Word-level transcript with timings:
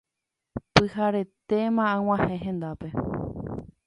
Pyharetéma 0.77 1.83
ag̃uahẽ 1.97 2.35
hendápe 2.47 2.89